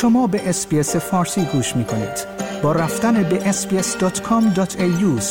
شما 0.00 0.26
به 0.26 0.48
SBS 0.48 0.96
فارسی 0.96 1.44
گوش 1.44 1.76
می 1.76 1.84
کنید. 1.84 2.26
با 2.62 2.72
رفتن 2.72 3.22
به 3.22 3.52
sbs.com.au 3.52 5.22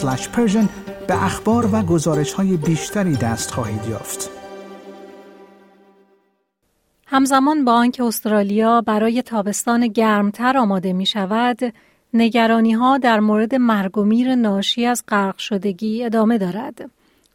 به 1.08 1.24
اخبار 1.24 1.70
و 1.76 1.82
گزارش 1.82 2.34
های 2.34 2.58
بیشتری 2.58 3.16
دست 3.16 3.52
خواهید 3.52 3.88
یافت. 3.90 4.30
همزمان 7.08 7.66
با 7.66 7.74
آنکه 7.74 8.04
استرالیا 8.04 8.82
برای 8.82 9.22
تابستان 9.22 9.88
گرمتر 9.88 10.58
آماده 10.58 10.94
می 10.94 11.06
شود، 11.06 11.60
نگرانی 12.14 12.72
ها 12.72 12.98
در 12.98 13.20
مورد 13.20 13.56
مرگ 13.56 13.98
و 13.98 14.04
میر 14.04 14.36
ناشی 14.36 14.86
از 14.86 15.04
غرق 15.08 15.38
شدگی 15.38 16.04
ادامه 16.04 16.38
دارد. 16.38 16.92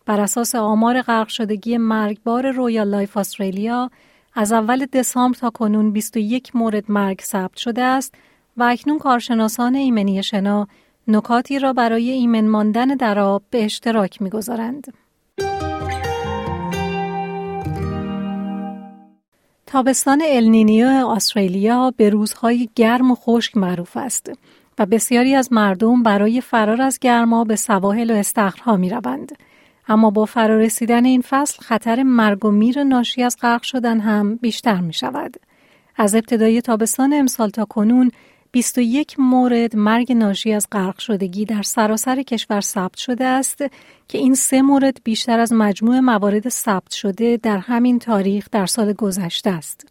بر 0.06 0.20
اساس 0.20 0.54
آمار 0.54 1.02
غرق 1.02 1.28
شدگی 1.28 1.78
مرگبار 1.78 2.50
Royal 2.50 2.88
Life 2.88 3.16
استرالیا 3.16 3.90
از 4.36 4.52
اول 4.52 4.86
دسامبر 4.86 5.38
تا 5.38 5.50
کنون 5.50 5.92
21 5.92 6.56
مورد 6.56 6.84
مرگ 6.88 7.20
ثبت 7.20 7.56
شده 7.56 7.82
است 7.82 8.14
و 8.56 8.62
اکنون 8.62 8.98
کارشناسان 8.98 9.74
ایمنی 9.74 10.22
شنا 10.22 10.68
نکاتی 11.08 11.58
را 11.58 11.72
برای 11.72 12.10
ایمن 12.10 12.48
ماندن 12.48 12.86
در 12.86 13.18
آب 13.18 13.42
به 13.50 13.64
اشتراک 13.64 14.22
می‌گذارند. 14.22 14.94
تابستان 19.66 20.22
النینیو 20.26 20.86
استرالیا 20.86 21.92
به 21.96 22.10
روزهای 22.10 22.68
گرم 22.74 23.10
و 23.10 23.14
خشک 23.14 23.56
معروف 23.56 23.96
است 23.96 24.32
و 24.78 24.86
بسیاری 24.86 25.34
از 25.34 25.52
مردم 25.52 26.02
برای 26.02 26.40
فرار 26.40 26.82
از 26.82 26.98
گرما 26.98 27.44
به 27.44 27.56
سواحل 27.56 28.10
و 28.10 28.14
استخرها 28.14 28.76
می 28.76 28.90
روند. 28.90 29.32
اما 29.88 30.10
با 30.10 30.24
فرارسیدن 30.24 31.04
این 31.04 31.22
فصل 31.28 31.62
خطر 31.62 32.02
مرگ 32.02 32.44
و 32.44 32.50
میر 32.50 32.84
ناشی 32.84 33.22
از 33.22 33.36
غرق 33.40 33.62
شدن 33.62 34.00
هم 34.00 34.36
بیشتر 34.36 34.80
می 34.80 34.92
شود. 34.92 35.36
از 35.96 36.14
ابتدای 36.14 36.60
تابستان 36.60 37.12
امسال 37.12 37.50
تا 37.50 37.64
کنون 37.64 38.10
21 38.52 39.20
مورد 39.20 39.76
مرگ 39.76 40.12
ناشی 40.12 40.52
از 40.52 40.66
غرق 40.72 40.98
شدگی 40.98 41.44
در 41.44 41.62
سراسر 41.62 42.22
کشور 42.22 42.60
ثبت 42.60 42.96
شده 42.96 43.24
است 43.24 43.64
که 44.08 44.18
این 44.18 44.34
سه 44.34 44.62
مورد 44.62 45.00
بیشتر 45.04 45.38
از 45.38 45.52
مجموع 45.52 46.00
موارد 46.00 46.48
ثبت 46.48 46.92
شده 46.92 47.36
در 47.42 47.58
همین 47.58 47.98
تاریخ 47.98 48.48
در 48.52 48.66
سال 48.66 48.92
گذشته 48.92 49.50
است. 49.50 49.88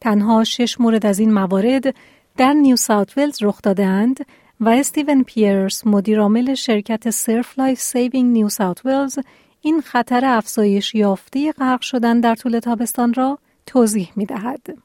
تنها 0.00 0.44
شش 0.44 0.80
مورد 0.80 1.06
از 1.06 1.18
این 1.18 1.32
موارد 1.32 1.94
در 2.36 2.52
نیو 2.52 2.76
ساوت 2.76 3.18
ولز 3.18 3.38
رخ 3.42 3.62
دادهاند 3.62 4.26
و 4.61 4.69
استیون 4.69 5.23
پیرس 5.23 5.87
مدیرعامل 5.87 6.53
شرکت 6.53 7.09
سرف 7.09 7.59
لایف 7.59 7.79
سیوینگ 7.79 8.31
نیو 8.31 8.49
ساوت 8.49 8.85
ولز 8.85 9.19
این 9.61 9.81
خطر 9.81 10.21
افزایش 10.25 10.95
یافته 10.95 11.51
غرق 11.51 11.81
شدن 11.81 12.19
در 12.19 12.35
طول 12.35 12.59
تابستان 12.59 13.13
را 13.13 13.39
توضیح 13.65 14.11
می 14.15 14.25
دهد. 14.25 14.77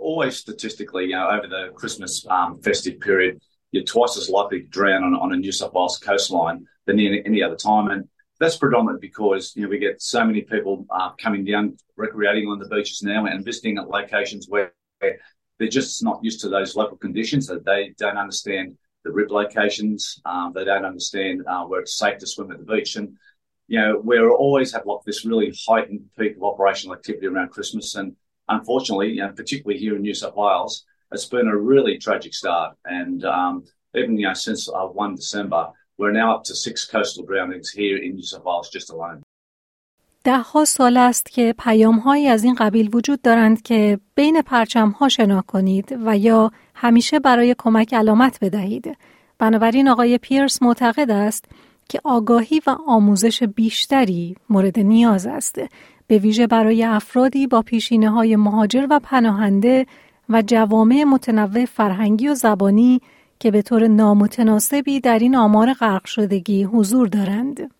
Always 0.00 0.36
statistically, 0.36 1.04
you 1.10 1.16
know, 1.16 1.28
over 1.36 1.48
the 1.56 1.64
Christmas 1.80 2.26
um, 2.36 2.50
festive 2.66 2.96
period, 3.00 3.40
you're 3.72 3.90
twice 3.94 4.14
as 4.20 4.28
likely 4.38 4.58
to 4.62 4.68
drown 4.78 5.02
on, 5.04 5.14
on 5.14 5.32
a 5.32 5.36
New 5.36 5.52
South 5.52 5.72
Wales 5.72 5.98
coastline 6.08 6.58
than 6.86 6.96
any, 6.98 7.22
any 7.30 7.42
other 7.42 7.60
time. 7.70 7.86
And 7.92 8.08
that's 8.40 8.56
predominant 8.56 9.00
because, 9.00 9.52
you 9.54 9.62
know, 9.62 9.68
we 9.68 9.78
get 9.78 10.02
so 10.02 10.20
many 10.24 10.42
people 10.54 10.74
uh, 10.90 11.10
coming 11.24 11.44
down, 11.44 11.76
recreating 11.96 12.46
on 12.48 12.58
the 12.58 12.68
beaches 12.74 13.02
now 13.02 13.26
and 13.26 13.44
visiting 13.44 13.78
at 13.78 13.88
locations 13.88 14.48
where 14.48 14.72
they're 15.58 15.76
just 15.80 16.02
not 16.02 16.18
used 16.22 16.40
to 16.40 16.48
those 16.48 16.74
local 16.74 16.96
conditions, 16.96 17.46
that 17.46 17.64
they 17.64 17.94
don't 17.98 18.18
understand 18.24 18.76
the 19.05 19.11
rip 19.11 19.29
locations. 19.29 20.19
Um, 20.25 20.51
they 20.53 20.65
don't 20.65 20.83
understand 20.83 21.43
uh, 21.47 21.63
where 21.63 21.79
it's 21.79 21.97
safe 21.97 22.17
to 22.17 22.27
swim 22.27 22.51
at 22.51 22.57
the 22.57 22.65
beach. 22.65 22.97
And, 22.97 23.15
you 23.67 23.79
know, 23.79 24.01
we 24.03 24.19
always 24.19 24.73
have 24.73 24.85
like 24.85 25.03
this 25.05 25.23
really 25.23 25.55
heightened 25.65 26.09
peak 26.17 26.35
of 26.35 26.43
operational 26.43 26.95
activity 26.95 27.27
around 27.27 27.51
Christmas. 27.51 27.95
And 27.95 28.15
unfortunately, 28.49 29.11
you 29.11 29.21
know, 29.21 29.31
particularly 29.31 29.79
here 29.79 29.95
in 29.95 30.01
New 30.01 30.15
South 30.15 30.35
Wales, 30.35 30.85
it's 31.11 31.25
been 31.25 31.47
a 31.47 31.55
really 31.55 31.99
tragic 31.99 32.33
start. 32.33 32.75
And 32.83 33.23
um, 33.23 33.63
even, 33.93 34.17
you 34.17 34.27
know, 34.27 34.33
since 34.33 34.67
uh, 34.67 34.87
1 34.87 35.15
December, 35.15 35.69
we're 35.97 36.11
now 36.11 36.35
up 36.35 36.43
to 36.45 36.55
six 36.55 36.85
coastal 36.85 37.25
drownings 37.25 37.69
here 37.69 37.97
in 37.97 38.15
New 38.15 38.23
South 38.23 38.43
Wales 38.43 38.69
just 38.69 38.89
alone. 38.89 39.21
ده 40.25 40.37
ها 40.37 40.65
سال 40.65 40.97
است 40.97 41.31
که 41.31 41.55
پیام 41.59 41.95
هایی 41.95 42.27
از 42.27 42.43
این 42.43 42.55
قبیل 42.55 42.89
وجود 42.93 43.21
دارند 43.21 43.61
که 43.61 43.99
بین 44.15 44.41
پرچم 44.41 44.89
ها 44.89 45.09
شنا 45.09 45.41
کنید 45.41 45.99
و 46.05 46.17
یا 46.17 46.51
همیشه 46.75 47.19
برای 47.19 47.55
کمک 47.57 47.93
علامت 47.93 48.37
بدهید. 48.41 48.97
بنابراین 49.39 49.87
آقای 49.87 50.17
پیرس 50.17 50.61
معتقد 50.61 51.11
است 51.11 51.45
که 51.89 52.01
آگاهی 52.03 52.61
و 52.67 52.77
آموزش 52.87 53.43
بیشتری 53.43 54.35
مورد 54.49 54.79
نیاز 54.79 55.27
است. 55.27 55.61
به 56.07 56.17
ویژه 56.17 56.47
برای 56.47 56.83
افرادی 56.83 57.47
با 57.47 57.61
پیشینه 57.61 58.09
های 58.09 58.35
مهاجر 58.35 58.87
و 58.89 58.99
پناهنده 58.99 59.85
و 60.29 60.41
جوامع 60.41 61.03
متنوع 61.03 61.65
فرهنگی 61.65 62.27
و 62.27 62.33
زبانی 62.33 63.01
که 63.39 63.51
به 63.51 63.61
طور 63.61 63.87
نامتناسبی 63.87 64.99
در 64.99 65.19
این 65.19 65.35
آمار 65.35 65.73
غرق 65.73 66.05
شدگی 66.05 66.63
حضور 66.63 67.07
دارند. 67.07 67.71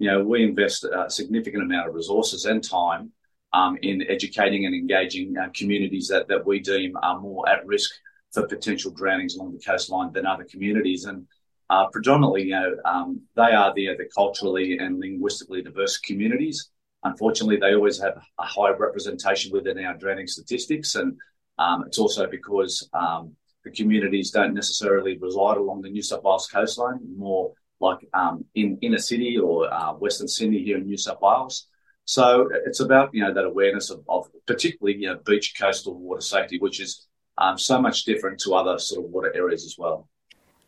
You 0.00 0.10
know, 0.10 0.24
we 0.24 0.42
invest 0.42 0.84
a 0.84 1.10
significant 1.10 1.62
amount 1.62 1.88
of 1.88 1.94
resources 1.94 2.46
and 2.46 2.64
time 2.64 3.12
um, 3.52 3.76
in 3.82 4.02
educating 4.08 4.64
and 4.64 4.74
engaging 4.74 5.36
uh, 5.36 5.50
communities 5.54 6.08
that, 6.08 6.26
that 6.28 6.46
we 6.46 6.58
deem 6.58 6.96
are 7.02 7.20
more 7.20 7.46
at 7.46 7.66
risk 7.66 7.90
for 8.32 8.46
potential 8.46 8.92
drownings 8.92 9.36
along 9.36 9.52
the 9.52 9.58
coastline 9.58 10.10
than 10.14 10.24
other 10.24 10.44
communities. 10.44 11.04
And 11.04 11.26
uh, 11.68 11.88
predominantly, 11.88 12.44
you 12.44 12.52
know, 12.52 12.76
um, 12.86 13.20
they 13.36 13.52
are 13.52 13.74
the, 13.74 13.88
the 13.98 14.08
culturally 14.14 14.78
and 14.78 14.98
linguistically 14.98 15.60
diverse 15.60 15.98
communities. 15.98 16.70
Unfortunately, 17.04 17.58
they 17.58 17.74
always 17.74 18.00
have 18.00 18.16
a 18.38 18.44
high 18.44 18.70
representation 18.70 19.52
within 19.52 19.84
our 19.84 19.98
drowning 19.98 20.26
statistics. 20.26 20.94
And 20.94 21.18
um, 21.58 21.84
it's 21.86 21.98
also 21.98 22.26
because 22.26 22.88
um, 22.94 23.36
the 23.64 23.70
communities 23.70 24.30
don't 24.30 24.54
necessarily 24.54 25.18
reside 25.18 25.58
along 25.58 25.82
the 25.82 25.90
New 25.90 26.02
South 26.02 26.24
Wales 26.24 26.48
coastline, 26.50 27.00
more 27.18 27.52
like 27.79 28.07
um, 28.13 28.45
in 28.55 28.77
inner 28.81 28.97
city 28.97 29.37
or 29.37 29.71
uh, 29.73 29.93
Western 29.93 30.27
Sydney 30.27 30.63
here 30.63 30.77
in 30.77 30.85
New 30.85 30.97
South 30.97 31.21
Wales. 31.21 31.67
So 32.05 32.49
it's 32.67 32.79
about 32.79 33.13
you 33.13 33.21
know 33.23 33.33
that 33.33 33.45
awareness 33.45 33.89
of, 33.89 33.99
of 34.07 34.21
particularly 34.45 34.97
you 35.01 35.07
know 35.07 35.17
beach 35.25 35.47
coastal 35.59 35.93
water 35.99 36.21
safety, 36.21 36.57
which 36.59 36.79
is 36.79 37.07
um, 37.37 37.57
so 37.57 37.81
much 37.81 38.03
different 38.05 38.39
to 38.41 38.53
other 38.53 38.77
sort 38.79 39.05
of 39.05 39.11
water 39.11 39.31
areas 39.35 39.65
as 39.65 39.75
well. 39.77 40.07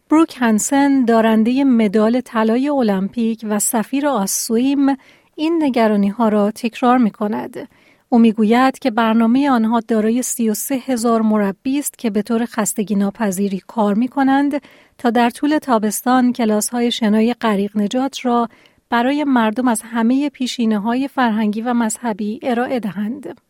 بروک 0.09 0.33
هنسن 0.37 1.05
دارنده 1.05 1.63
مدال 1.63 2.21
طلای 2.21 2.69
المپیک 2.69 3.45
و 3.49 3.59
سفیر 3.59 4.07
آسویم 4.07 4.95
این 5.35 5.63
نگرانی 5.63 6.09
ها 6.09 6.29
را 6.29 6.51
تکرار 6.51 6.97
می 6.97 7.11
کند. 7.11 7.69
او 8.12 8.18
می‌گوید 8.18 8.78
که 8.78 8.90
برنامه 8.90 9.50
آنها 9.50 9.80
دارای 9.80 10.22
33 10.22 10.74
هزار 10.74 11.22
مربی 11.22 11.78
است 11.78 11.98
که 11.98 12.10
به 12.10 12.22
طور 12.22 12.46
خستگی 12.46 12.94
ناپذیری 12.94 13.62
کار 13.66 13.94
می 13.94 14.08
کنند 14.08 14.62
تا 14.98 15.10
در 15.10 15.30
طول 15.30 15.58
تابستان 15.58 16.32
کلاس 16.32 16.68
های 16.68 16.92
شنای 16.92 17.34
غریق 17.34 17.76
نجات 17.76 18.24
را 18.26 18.48
برای 18.90 19.24
مردم 19.24 19.68
از 19.68 19.82
همه 19.82 20.30
پیشینه 20.30 20.78
های 20.78 21.08
فرهنگی 21.08 21.60
و 21.60 21.74
مذهبی 21.74 22.40
ارائه 22.42 22.80
دهند. 22.80 23.40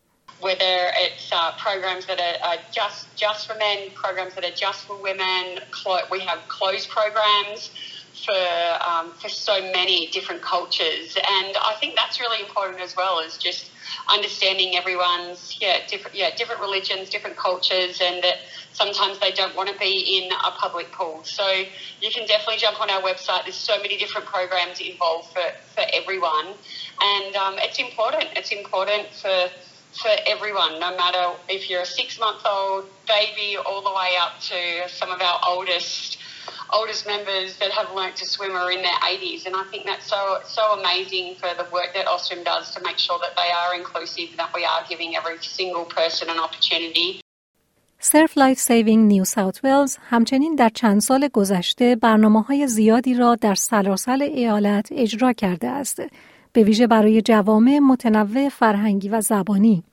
whether 0.41 0.77
it's 1.05 1.27
uh, 1.31 1.51
programs 1.65 2.05
that 2.09 2.19
are, 2.27 2.37
are, 2.49 2.59
just 2.79 2.99
just 3.23 3.41
for 3.47 3.55
men, 3.65 3.79
programs 4.03 4.33
that 4.35 4.45
are 4.49 4.57
just 4.65 4.79
for 4.87 4.95
women. 5.07 5.43
we 6.13 6.19
have 6.29 6.41
closed 6.57 6.87
programs 6.97 7.61
for 8.13 8.87
um, 8.87 9.11
for 9.13 9.29
so 9.29 9.61
many 9.71 10.07
different 10.07 10.41
cultures, 10.41 11.15
and 11.15 11.55
I 11.57 11.75
think 11.79 11.95
that's 11.95 12.19
really 12.19 12.41
important 12.41 12.81
as 12.81 12.95
well. 12.95 13.19
Is 13.19 13.37
just 13.37 13.71
understanding 14.11 14.75
everyone's 14.75 15.57
yeah 15.59 15.79
different 15.87 16.15
yeah 16.15 16.35
different 16.35 16.61
religions, 16.61 17.09
different 17.09 17.37
cultures, 17.37 17.99
and 18.01 18.23
that 18.23 18.37
sometimes 18.73 19.19
they 19.19 19.31
don't 19.31 19.55
want 19.55 19.69
to 19.69 19.77
be 19.77 20.21
in 20.23 20.31
a 20.31 20.51
public 20.51 20.91
pool. 20.91 21.23
So 21.23 21.47
you 22.01 22.11
can 22.11 22.25
definitely 22.27 22.57
jump 22.57 22.79
on 22.79 22.89
our 22.89 23.01
website. 23.01 23.43
There's 23.43 23.55
so 23.55 23.77
many 23.77 23.97
different 23.97 24.27
programs 24.27 24.79
involved 24.79 25.33
for 25.33 25.43
for 25.73 25.83
everyone, 25.93 26.53
and 27.01 27.35
um, 27.35 27.55
it's 27.57 27.79
important. 27.79 28.25
It's 28.35 28.51
important 28.51 29.13
for 29.13 29.49
for 29.93 30.11
everyone, 30.25 30.79
no 30.79 30.95
matter 30.97 31.37
if 31.47 31.69
you're 31.69 31.81
a 31.81 31.85
six 31.85 32.19
month 32.19 32.41
old 32.45 32.85
baby 33.07 33.57
all 33.57 33.83
the 33.83 33.91
way 33.91 34.09
up 34.19 34.39
to 34.41 34.89
some 34.89 35.11
of 35.11 35.21
our 35.21 35.39
oldest 35.47 36.17
oldest 36.77 37.05
members 37.07 37.49
that 37.61 37.71
have 37.71 37.87
learnt 37.99 38.15
to 38.21 38.25
swim 38.25 38.53
are 38.61 38.71
in 38.71 38.81
their 38.87 38.99
80s 39.15 39.45
and 39.47 39.55
I 39.55 39.65
think 39.71 39.81
that's 39.89 40.07
so 40.15 40.21
so 40.57 40.63
amazing 40.79 41.25
for 41.41 41.51
the 41.59 41.67
work 41.77 41.89
that 41.97 42.05
Ostrom 42.13 42.41
does 42.43 42.65
to 42.75 42.79
make 42.87 42.99
sure 43.05 43.19
that 43.25 43.33
they 43.41 43.51
are 43.61 43.71
inclusive 43.81 44.27
and 44.31 44.39
that 44.41 44.51
we 44.57 44.63
are 44.73 44.81
giving 44.91 45.09
every 45.19 45.37
single 45.59 45.85
person 45.99 46.25
an 46.29 46.39
opportunity 46.47 47.09
سرف 48.05 48.37
لایف 48.37 48.59
سیوینگ 48.59 49.07
نیو 49.07 49.23
ساوت 49.23 49.59
ولز 49.63 49.97
همچنین 50.09 50.55
در 50.55 50.69
چند 50.69 51.01
سال 51.01 51.27
گذشته 51.27 51.95
برنامه 51.95 52.41
های 52.41 52.67
زیادی 52.67 53.13
را 53.13 53.35
در 53.35 53.55
سلاسل 53.55 54.21
ایالت 54.21 54.87
اجرا 54.91 55.33
کرده 55.33 55.67
است. 55.67 56.01
به 56.53 56.63
ویژه 56.63 56.87
برای 56.87 57.21
جوامع 57.21 57.79
متنوع 57.79 58.49
فرهنگی 58.49 59.09
و 59.09 59.21
زبانی. 59.21 59.83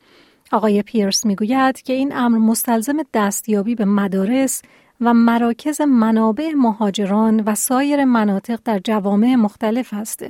آقای 0.53 0.82
پیرس 0.82 1.26
می‌گوید 1.26 1.82
که 1.82 1.93
این 1.93 2.17
امر 2.17 2.38
مستلزم 2.38 2.96
دستیابی 3.14 3.75
به 3.75 3.85
مدارس 3.85 4.62
و 5.00 5.14
مراکز 5.14 5.81
منابع 5.81 6.52
مهاجران 6.56 7.41
و 7.41 7.55
سایر 7.55 8.05
مناطق 8.05 8.61
در 8.64 8.79
جوامع 8.79 9.35
مختلف 9.35 9.94
است. 9.94 10.26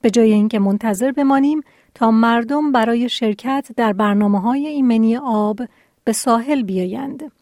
به 0.00 0.10
جای 0.10 0.32
اینکه 0.32 0.58
منتظر 0.58 1.12
بمانیم 1.12 1.60
تا 1.94 2.10
مردم 2.10 2.72
برای 2.72 3.08
شرکت 3.08 3.70
در 3.76 3.92
برنامه 3.92 4.40
های 4.40 4.66
ایمنی 4.66 5.16
آب 5.16 5.60
به 6.04 6.12
ساحل 6.12 6.62
بیایند. 6.62 7.32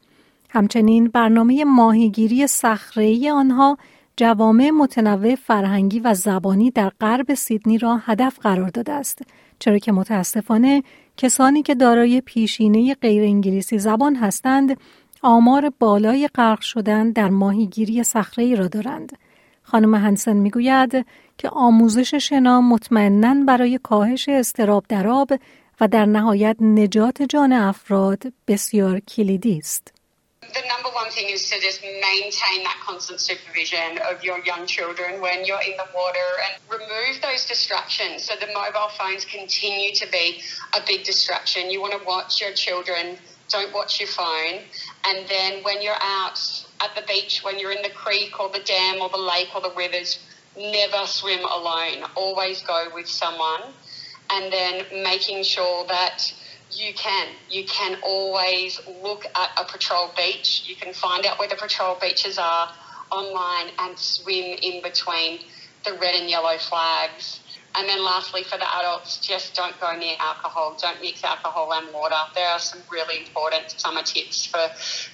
همچنین 0.50 1.08
برنامه 1.08 1.64
ماهیگیری 1.64 2.46
صخره‌ای 2.46 3.30
آنها 3.30 3.78
جوامع 4.16 4.70
متنوع 4.70 5.34
فرهنگی 5.34 6.00
و 6.00 6.14
زبانی 6.14 6.70
در 6.70 6.92
غرب 7.00 7.34
سیدنی 7.34 7.78
را 7.78 7.96
هدف 7.96 8.38
قرار 8.38 8.68
داده 8.68 8.92
است 8.92 9.22
چرا 9.58 9.78
که 9.78 9.92
متاسفانه 9.92 10.82
کسانی 11.16 11.62
که 11.62 11.74
دارای 11.74 12.20
پیشینه 12.20 12.94
غیر 12.94 13.22
انگلیسی 13.22 13.78
زبان 13.78 14.16
هستند 14.16 14.76
آمار 15.22 15.72
بالای 15.78 16.28
غرق 16.34 16.60
شدن 16.60 17.10
در 17.10 17.28
ماهیگیری 17.28 18.04
صخره‌ای 18.04 18.56
را 18.56 18.68
دارند 18.68 19.18
خانم 19.62 19.94
هنسن 19.94 20.36
می‌گوید 20.36 21.06
که 21.38 21.48
آموزش 21.48 22.14
شنا 22.14 22.60
مطمئنا 22.60 23.44
برای 23.46 23.80
کاهش 23.82 24.28
استراب 24.28 24.84
در 24.88 25.08
آب 25.08 25.32
و 25.80 25.88
در 25.88 26.04
نهایت 26.06 26.56
نجات 26.60 27.22
جان 27.22 27.52
افراد 27.52 28.22
بسیار 28.48 29.00
کلیدی 29.00 29.58
است. 29.58 29.92
The 30.42 30.64
number 30.74 30.90
one 31.02 31.10
thing 31.16 31.28
is 31.36 31.42
to 31.50 31.56
just 31.68 31.80
maintain 32.08 32.58
that 32.68 32.78
constant 32.88 33.20
supervision 33.20 33.88
of 34.10 34.24
your 34.26 34.38
young 34.50 34.64
children 34.76 35.10
when 35.20 35.38
you're 35.46 35.64
in 35.70 35.76
the 35.82 35.88
water 36.00 36.30
and 36.44 36.52
remove 36.76 37.14
those 37.26 37.42
distractions. 37.54 38.16
So 38.26 38.32
the 38.44 38.50
mobile 38.60 38.90
phones 38.98 39.22
continue 39.38 39.90
to 40.00 40.06
be 40.18 40.26
a 40.78 40.80
big 40.90 41.00
distraction. 41.12 41.62
You 41.72 41.80
want 41.84 41.94
to 41.98 42.02
watch 42.14 42.32
your 42.42 42.54
children, 42.66 43.04
don't 43.48 43.72
watch 43.74 44.00
your 44.00 44.08
phone. 44.08 44.60
And 45.04 45.28
then 45.28 45.62
when 45.62 45.82
you're 45.82 46.00
out 46.00 46.38
at 46.80 46.94
the 46.94 47.02
beach, 47.06 47.40
when 47.42 47.58
you're 47.58 47.72
in 47.72 47.82
the 47.82 47.90
creek 47.90 48.38
or 48.40 48.48
the 48.50 48.60
dam 48.60 49.00
or 49.00 49.08
the 49.08 49.18
lake 49.18 49.48
or 49.54 49.60
the 49.60 49.72
rivers, 49.76 50.18
never 50.56 51.06
swim 51.06 51.40
alone. 51.40 52.04
Always 52.14 52.62
go 52.62 52.88
with 52.94 53.08
someone. 53.08 53.62
And 54.30 54.52
then 54.52 54.84
making 55.02 55.42
sure 55.42 55.86
that 55.88 56.32
you 56.70 56.92
can. 56.94 57.28
You 57.48 57.64
can 57.64 57.96
always 58.02 58.78
look 59.02 59.24
at 59.24 59.50
a 59.58 59.64
patrol 59.64 60.12
beach. 60.16 60.64
You 60.66 60.76
can 60.76 60.92
find 60.92 61.24
out 61.24 61.38
where 61.38 61.48
the 61.48 61.56
patrol 61.56 61.96
beaches 62.00 62.38
are 62.38 62.68
online 63.10 63.72
and 63.78 63.98
swim 63.98 64.58
in 64.62 64.82
between 64.82 65.40
the 65.84 65.92
red 65.92 66.14
and 66.14 66.28
yellow 66.28 66.58
flags. 66.58 67.40
And 67.75 67.89
then 67.89 68.03
lastly, 68.03 68.43
for 68.43 68.57
the 68.57 68.69
adults, 68.79 69.17
just 69.17 69.55
don't 69.55 69.77
go 69.79 69.95
near 69.97 70.15
alcohol. 70.19 70.77
Don't 70.79 71.01
mix 71.01 71.23
alcohol 71.23 71.73
and 71.73 71.91
water. 71.93 72.21
There 72.35 72.47
are 72.47 72.59
some 72.59 72.81
really 72.91 73.17
important 73.25 73.71
summer 73.83 74.03
tips 74.03 74.45
for, 74.45 74.65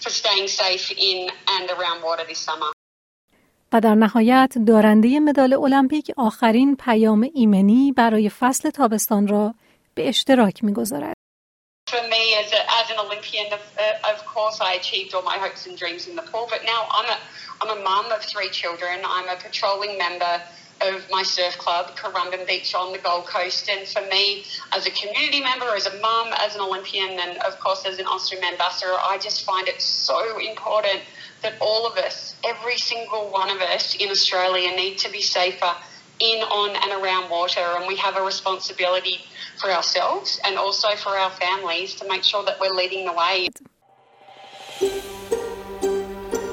for 0.03 0.09
staying 0.09 0.47
safe 0.47 0.91
in 0.91 1.29
and 1.55 1.69
around 1.71 2.03
water 2.03 2.25
this 2.27 2.39
summer. 2.39 2.71
و 3.73 3.81
در 3.81 3.95
نهایت 3.95 4.53
دارنده 4.67 5.19
مدال 5.19 5.53
المپیک 5.53 6.11
آخرین 6.17 6.75
پیام 6.75 7.29
ایمنی 7.33 7.93
برای 7.97 8.29
فصل 8.29 8.69
تابستان 8.69 9.27
را 9.27 9.53
به 9.95 10.09
اشتراک 10.09 10.63
میگذارد. 10.63 11.13
For 11.89 12.03
me, 12.15 12.35
as, 12.43 12.51
a, 12.53 12.61
as 12.81 12.87
an 12.93 12.99
Olympian, 13.05 13.47
of, 13.57 13.63
uh, 13.85 14.13
of 14.13 14.19
course, 14.33 14.57
I 14.61 14.71
achieved 14.81 15.11
all 15.15 15.23
my 15.33 15.37
hopes 15.45 15.65
and 15.67 15.75
dreams 15.77 16.07
in 16.09 16.15
the 16.15 16.25
pool. 16.31 16.45
But 16.53 16.61
now 16.73 16.81
I'm 16.97 17.09
a, 17.15 17.17
I'm 17.61 17.71
a 17.77 17.81
mum 17.89 18.05
of 18.15 18.21
three 18.33 18.51
children. 18.61 18.95
I'm 19.15 19.27
a 19.35 19.37
patrolling 19.45 19.97
member 20.05 20.33
of 20.80 21.04
my 21.10 21.22
surf 21.22 21.56
club, 21.58 21.96
Corundum 21.96 22.46
Beach 22.46 22.74
on 22.74 22.92
the 22.92 22.98
Gold 22.98 23.26
Coast. 23.26 23.68
And 23.68 23.86
for 23.86 24.02
me, 24.02 24.44
as 24.72 24.86
a 24.86 24.90
community 24.90 25.40
member, 25.40 25.66
as 25.74 25.86
a 25.86 25.98
mum, 26.00 26.28
as 26.38 26.54
an 26.54 26.60
Olympian, 26.60 27.18
and 27.18 27.38
of 27.38 27.58
course 27.60 27.84
as 27.86 27.98
an 27.98 28.06
Austrian 28.06 28.44
ambassador, 28.44 28.92
I 28.92 29.18
just 29.18 29.44
find 29.44 29.68
it 29.68 29.80
so 29.80 30.38
important 30.38 31.00
that 31.42 31.54
all 31.60 31.86
of 31.86 31.96
us, 31.96 32.36
every 32.44 32.76
single 32.76 33.30
one 33.30 33.50
of 33.50 33.60
us 33.60 33.94
in 33.94 34.10
Australia, 34.10 34.70
need 34.70 34.98
to 34.98 35.10
be 35.10 35.22
safer 35.22 35.74
in, 36.20 36.42
on, 36.42 36.70
and 36.70 37.02
around 37.02 37.30
water. 37.30 37.60
And 37.60 37.86
we 37.86 37.96
have 37.96 38.16
a 38.16 38.22
responsibility 38.22 39.20
for 39.60 39.70
ourselves 39.70 40.40
and 40.44 40.56
also 40.56 40.88
for 40.96 41.10
our 41.10 41.30
families 41.30 41.94
to 41.96 42.08
make 42.08 42.24
sure 42.24 42.44
that 42.44 42.58
we're 42.60 42.74
leading 42.74 43.06
the 43.06 43.12
way. 43.12 43.48